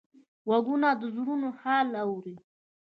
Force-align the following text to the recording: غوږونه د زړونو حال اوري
غوږونه 0.47 0.89
د 0.99 1.01
زړونو 1.15 1.49
حال 1.61 1.87
اوري 2.03 2.35